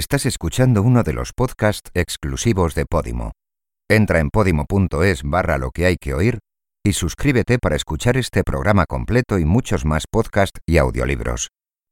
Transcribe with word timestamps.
Estás 0.00 0.24
escuchando 0.24 0.80
uno 0.80 1.02
de 1.02 1.12
los 1.12 1.34
podcasts 1.34 1.90
exclusivos 1.92 2.74
de 2.74 2.86
Podimo. 2.86 3.32
Entra 3.86 4.18
en 4.20 4.30
podimo.es 4.30 5.22
barra 5.24 5.58
lo 5.58 5.72
que 5.72 5.84
hay 5.84 5.96
que 5.96 6.14
oír 6.14 6.38
y 6.82 6.94
suscríbete 6.94 7.58
para 7.58 7.76
escuchar 7.76 8.16
este 8.16 8.42
programa 8.42 8.86
completo 8.86 9.38
y 9.38 9.44
muchos 9.44 9.84
más 9.84 10.04
podcasts 10.10 10.58
y 10.66 10.78
audiolibros. 10.78 11.48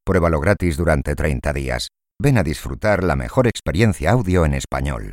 Pruébalo 0.07 0.41
gratis 0.41 0.79
durante 0.79 1.15
30 1.15 1.53
días. 1.53 1.89
Ven 2.19 2.39
a 2.39 2.43
disfrutar 2.43 3.05
la 3.05 3.15
mejor 3.15 3.47
experiencia 3.47 4.13
audio 4.13 4.47
en 4.47 4.55
español. 4.55 5.13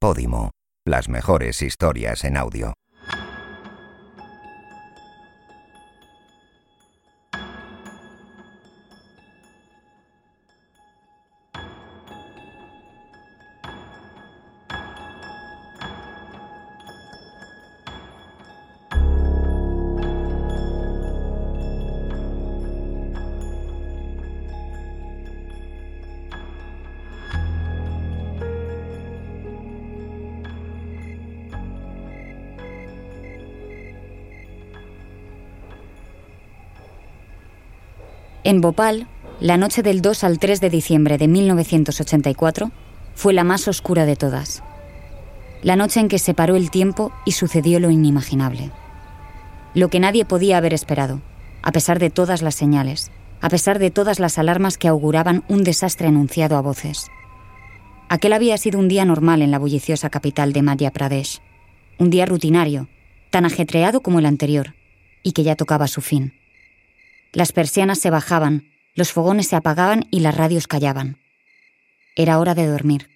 Podimo, 0.00 0.52
las 0.86 1.10
mejores 1.10 1.60
historias 1.60 2.24
en 2.24 2.38
audio. 2.38 2.72
En 38.44 38.60
Bhopal, 38.60 39.06
la 39.38 39.56
noche 39.56 39.84
del 39.84 40.02
2 40.02 40.24
al 40.24 40.40
3 40.40 40.60
de 40.60 40.68
diciembre 40.68 41.16
de 41.16 41.28
1984 41.28 42.72
fue 43.14 43.32
la 43.32 43.44
más 43.44 43.68
oscura 43.68 44.04
de 44.04 44.16
todas. 44.16 44.64
La 45.62 45.76
noche 45.76 46.00
en 46.00 46.08
que 46.08 46.18
se 46.18 46.34
paró 46.34 46.56
el 46.56 46.72
tiempo 46.72 47.12
y 47.24 47.32
sucedió 47.32 47.78
lo 47.78 47.90
inimaginable. 47.90 48.72
Lo 49.74 49.90
que 49.90 50.00
nadie 50.00 50.24
podía 50.24 50.56
haber 50.56 50.74
esperado, 50.74 51.20
a 51.62 51.70
pesar 51.70 52.00
de 52.00 52.10
todas 52.10 52.42
las 52.42 52.56
señales, 52.56 53.12
a 53.40 53.48
pesar 53.48 53.78
de 53.78 53.92
todas 53.92 54.18
las 54.18 54.38
alarmas 54.38 54.76
que 54.76 54.88
auguraban 54.88 55.44
un 55.46 55.62
desastre 55.62 56.08
anunciado 56.08 56.56
a 56.56 56.62
voces. 56.62 57.06
Aquel 58.08 58.32
había 58.32 58.58
sido 58.58 58.80
un 58.80 58.88
día 58.88 59.04
normal 59.04 59.40
en 59.42 59.52
la 59.52 59.60
bulliciosa 59.60 60.10
capital 60.10 60.52
de 60.52 60.62
Madhya 60.62 60.90
Pradesh, 60.90 61.40
un 61.96 62.10
día 62.10 62.26
rutinario, 62.26 62.88
tan 63.30 63.44
ajetreado 63.44 64.00
como 64.00 64.18
el 64.18 64.26
anterior, 64.26 64.74
y 65.22 65.30
que 65.30 65.44
ya 65.44 65.54
tocaba 65.54 65.86
su 65.86 66.00
fin. 66.00 66.34
Las 67.32 67.52
persianas 67.52 67.98
se 67.98 68.10
bajaban, 68.10 68.70
los 68.94 69.12
fogones 69.12 69.48
se 69.48 69.56
apagaban 69.56 70.06
y 70.10 70.20
las 70.20 70.36
radios 70.36 70.66
callaban. 70.66 71.18
Era 72.14 72.38
hora 72.38 72.54
de 72.54 72.66
dormir. 72.66 73.08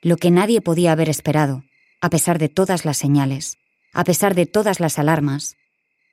Lo 0.00 0.16
que 0.16 0.30
nadie 0.30 0.60
podía 0.60 0.92
haber 0.92 1.08
esperado, 1.08 1.64
a 2.00 2.08
pesar 2.08 2.38
de 2.38 2.48
todas 2.48 2.84
las 2.84 2.96
señales, 2.96 3.58
a 3.92 4.04
pesar 4.04 4.36
de 4.36 4.46
todas 4.46 4.78
las 4.78 5.00
alarmas, 5.00 5.56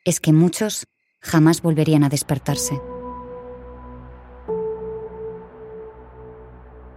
es 0.06 0.20
que 0.20 0.34
muchos 0.34 0.88
jamás 1.22 1.62
volverían 1.62 2.04
a 2.04 2.10
despertarse. 2.10 2.82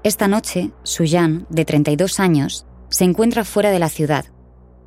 Esta 0.02 0.28
noche, 0.28 0.70
Suyan, 0.82 1.46
de 1.50 1.64
32 1.64 2.20
años, 2.20 2.64
se 2.88 3.04
encuentra 3.04 3.44
fuera 3.44 3.70
de 3.70 3.80
la 3.80 3.90
ciudad, 3.90 4.26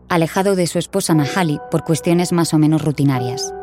alejado 0.07 0.55
de 0.55 0.65
su 0.65 0.79
esposa 0.79 1.13
Nahali 1.13 1.59
por 1.69 1.83
cuestiones 1.83 2.31
más 2.31 2.53
o 2.53 2.57
menos 2.57 2.83
rutinarias. 2.83 3.53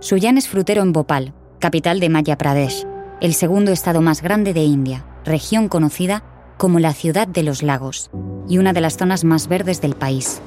Suyan 0.00 0.38
es 0.38 0.48
frutero 0.48 0.82
en 0.82 0.92
Bhopal, 0.92 1.32
capital 1.58 1.98
de 1.98 2.08
Madhya 2.08 2.38
Pradesh, 2.38 2.86
el 3.20 3.34
segundo 3.34 3.72
estado 3.72 4.00
más 4.00 4.22
grande 4.22 4.54
de 4.54 4.62
India, 4.62 5.04
región 5.24 5.68
conocida 5.68 6.22
como 6.56 6.78
la 6.78 6.92
ciudad 6.92 7.26
de 7.26 7.42
los 7.42 7.64
lagos 7.64 8.08
y 8.48 8.58
una 8.58 8.72
de 8.72 8.80
las 8.80 8.96
zonas 8.96 9.24
más 9.24 9.48
verdes 9.48 9.80
del 9.80 9.96
país. 9.96 10.40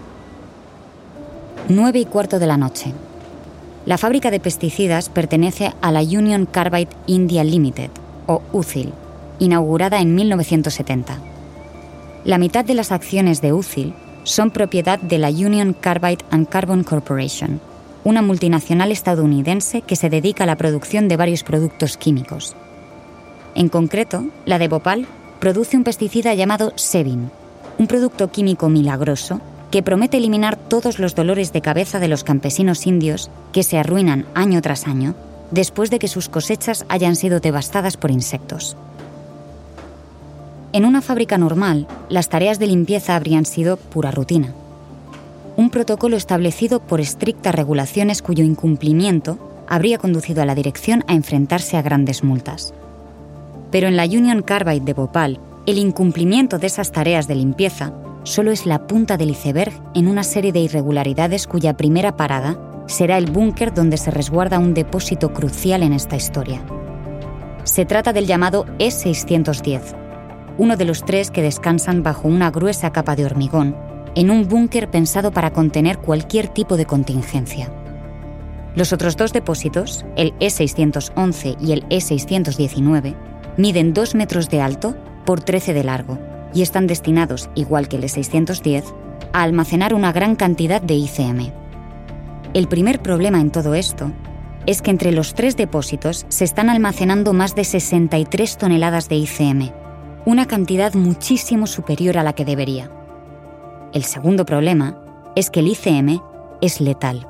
9 1.67 1.99
y 1.99 2.05
cuarto 2.05 2.39
de 2.39 2.47
la 2.47 2.55
noche. 2.55 2.93
La 3.85 3.97
fábrica 3.97 4.31
de 4.31 4.39
pesticidas 4.39 5.09
pertenece 5.09 5.73
a 5.81 5.91
la 5.91 6.01
Union 6.01 6.45
Carbide 6.45 6.91
India 7.05 7.43
Limited, 7.43 7.89
o 8.27 8.41
UCIL, 8.53 8.93
inaugurada 9.39 9.99
en 9.99 10.15
1970. 10.15 11.17
La 12.23 12.37
mitad 12.37 12.63
de 12.63 12.75
las 12.75 12.93
acciones 12.93 13.41
de 13.41 13.51
UCIL 13.51 13.93
son 14.23 14.51
propiedad 14.51 14.97
de 14.97 15.17
la 15.17 15.29
Union 15.29 15.73
Carbide 15.73 16.23
and 16.29 16.47
Carbon 16.47 16.85
Corporation, 16.85 17.59
una 18.03 18.21
multinacional 18.21 18.91
estadounidense 18.91 19.81
que 19.81 19.95
se 19.95 20.09
dedica 20.09 20.43
a 20.43 20.47
la 20.47 20.57
producción 20.57 21.07
de 21.07 21.17
varios 21.17 21.43
productos 21.43 21.97
químicos. 21.97 22.55
En 23.55 23.69
concreto, 23.69 24.25
la 24.45 24.59
de 24.59 24.67
Bhopal 24.67 25.05
produce 25.39 25.77
un 25.77 25.83
pesticida 25.83 26.33
llamado 26.33 26.73
Sevin, 26.75 27.29
un 27.77 27.87
producto 27.87 28.31
químico 28.31 28.69
milagroso 28.69 29.41
que 29.71 29.83
promete 29.83 30.17
eliminar 30.17 30.57
todos 30.57 30.99
los 30.99 31.15
dolores 31.15 31.53
de 31.53 31.61
cabeza 31.61 31.99
de 31.99 32.07
los 32.07 32.23
campesinos 32.23 32.85
indios 32.85 33.29
que 33.53 33.63
se 33.63 33.77
arruinan 33.77 34.25
año 34.35 34.61
tras 34.61 34.87
año 34.87 35.15
después 35.51 35.89
de 35.89 35.99
que 35.99 36.07
sus 36.07 36.29
cosechas 36.29 36.85
hayan 36.89 37.15
sido 37.15 37.39
devastadas 37.39 37.97
por 37.97 38.11
insectos. 38.11 38.77
En 40.73 40.85
una 40.85 41.01
fábrica 41.01 41.37
normal, 41.37 41.87
las 42.09 42.29
tareas 42.29 42.57
de 42.57 42.67
limpieza 42.67 43.15
habrían 43.15 43.45
sido 43.45 43.75
pura 43.75 44.11
rutina 44.11 44.53
un 45.61 45.69
protocolo 45.69 46.17
establecido 46.17 46.79
por 46.79 46.99
estrictas 46.99 47.53
regulaciones 47.53 48.23
cuyo 48.23 48.43
incumplimiento 48.43 49.37
habría 49.67 49.99
conducido 49.99 50.41
a 50.41 50.45
la 50.45 50.55
dirección 50.55 51.03
a 51.07 51.13
enfrentarse 51.13 51.77
a 51.77 51.83
grandes 51.83 52.23
multas. 52.23 52.73
Pero 53.69 53.87
en 53.87 53.95
la 53.95 54.05
Union 54.05 54.41
Carbide 54.41 54.83
de 54.83 54.93
Bhopal, 54.93 55.39
el 55.67 55.77
incumplimiento 55.77 56.57
de 56.57 56.65
esas 56.65 56.91
tareas 56.91 57.27
de 57.27 57.35
limpieza 57.35 57.93
solo 58.23 58.51
es 58.51 58.65
la 58.65 58.87
punta 58.87 59.17
del 59.17 59.29
iceberg 59.29 59.71
en 59.93 60.07
una 60.07 60.23
serie 60.23 60.51
de 60.51 60.61
irregularidades 60.61 61.45
cuya 61.45 61.77
primera 61.77 62.17
parada 62.17 62.59
será 62.87 63.19
el 63.19 63.29
búnker 63.29 63.71
donde 63.71 63.97
se 63.97 64.09
resguarda 64.09 64.57
un 64.57 64.73
depósito 64.73 65.31
crucial 65.31 65.83
en 65.83 65.93
esta 65.93 66.15
historia. 66.15 66.61
Se 67.65 67.85
trata 67.85 68.13
del 68.13 68.25
llamado 68.25 68.65
E610, 68.79 69.95
uno 70.57 70.75
de 70.75 70.85
los 70.85 71.05
tres 71.05 71.29
que 71.29 71.43
descansan 71.43 72.01
bajo 72.01 72.27
una 72.27 72.49
gruesa 72.49 72.91
capa 72.91 73.15
de 73.15 73.25
hormigón 73.25 73.90
en 74.15 74.29
un 74.29 74.47
búnker 74.47 74.89
pensado 74.89 75.31
para 75.31 75.51
contener 75.51 75.99
cualquier 75.99 76.47
tipo 76.47 76.77
de 76.77 76.85
contingencia. 76.85 77.71
Los 78.75 78.93
otros 78.93 79.17
dos 79.17 79.33
depósitos, 79.33 80.05
el 80.15 80.33
E611 80.39 81.57
y 81.59 81.73
el 81.73 81.87
E619, 81.89 83.15
miden 83.57 83.93
2 83.93 84.15
metros 84.15 84.49
de 84.49 84.61
alto 84.61 84.95
por 85.25 85.41
13 85.41 85.73
de 85.73 85.83
largo 85.83 86.19
y 86.53 86.61
están 86.61 86.87
destinados, 86.87 87.49
igual 87.55 87.87
que 87.87 87.97
el 87.97 88.03
E610, 88.03 88.83
a 89.33 89.43
almacenar 89.43 89.93
una 89.93 90.11
gran 90.11 90.35
cantidad 90.35 90.81
de 90.81 90.95
ICM. 90.95 91.51
El 92.53 92.67
primer 92.67 93.01
problema 93.01 93.39
en 93.39 93.51
todo 93.51 93.75
esto 93.75 94.11
es 94.65 94.81
que 94.81 94.91
entre 94.91 95.11
los 95.11 95.33
tres 95.33 95.57
depósitos 95.57 96.25
se 96.29 96.43
están 96.43 96.69
almacenando 96.69 97.33
más 97.33 97.55
de 97.55 97.63
63 97.63 98.57
toneladas 98.57 99.09
de 99.09 99.15
ICM, 99.15 99.71
una 100.25 100.45
cantidad 100.45 100.93
muchísimo 100.93 101.67
superior 101.67 102.17
a 102.17 102.23
la 102.23 102.33
que 102.33 102.45
debería. 102.45 102.91
El 103.93 104.03
segundo 104.03 104.45
problema 104.45 104.97
es 105.35 105.49
que 105.49 105.59
el 105.59 105.67
ICM 105.67 106.21
es 106.61 106.79
letal, 106.79 107.27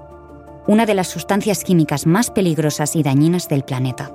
una 0.68 0.86
de 0.86 0.94
las 0.94 1.08
sustancias 1.08 1.64
químicas 1.64 2.06
más 2.06 2.30
peligrosas 2.30 2.96
y 2.96 3.02
dañinas 3.02 3.48
del 3.48 3.64
planeta. 3.64 4.12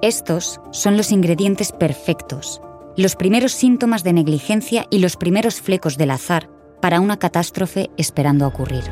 Estos 0.00 0.60
son 0.70 0.96
los 0.96 1.12
ingredientes 1.12 1.72
perfectos, 1.72 2.62
los 2.96 3.14
primeros 3.14 3.52
síntomas 3.52 4.04
de 4.04 4.12
negligencia 4.12 4.86
y 4.90 5.00
los 5.00 5.16
primeros 5.16 5.60
flecos 5.60 5.98
del 5.98 6.12
azar 6.12 6.48
para 6.80 7.00
una 7.00 7.18
catástrofe 7.18 7.90
esperando 7.96 8.46
ocurrir. 8.46 8.84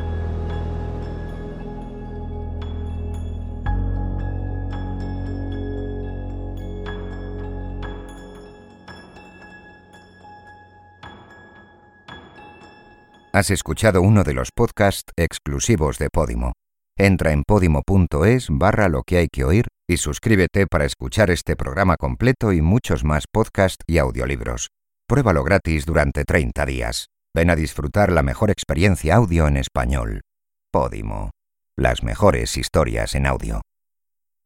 Has 13.37 13.51
escuchado 13.51 14.01
uno 14.01 14.25
de 14.25 14.33
los 14.33 14.49
podcasts 14.51 15.13
exclusivos 15.15 15.99
de 15.99 16.09
Podimo. 16.09 16.55
Entra 16.97 17.33
en 17.33 17.43
podimo.es 17.47 18.47
barra 18.49 18.89
lo 18.89 19.03
que 19.03 19.19
hay 19.19 19.29
que 19.31 19.45
oír 19.45 19.67
y 19.87 19.99
suscríbete 19.99 20.67
para 20.67 20.87
escuchar 20.87 21.29
este 21.31 21.55
programa 21.55 21.97
completo 21.99 22.55
y 22.55 22.63
muchos 22.63 23.05
más 23.05 23.25
podcasts 23.31 23.85
y 23.87 23.99
audiolibros. 23.99 24.69
Pruébalo 25.07 25.45
gratis 25.45 25.85
durante 25.85 26.25
30 26.25 26.65
días. 26.65 27.09
Ven 27.35 27.51
a 27.51 27.57
disfrutar 27.57 28.11
la 28.11 28.23
mejor 28.23 28.51
experiencia 28.51 29.17
audio 29.17 29.47
en 29.49 29.59
español. 29.59 30.23
Podimo. 30.73 31.33
Las 31.77 32.03
mejores 32.03 32.57
historias 32.57 33.15
en 33.15 33.27
audio. 33.27 33.61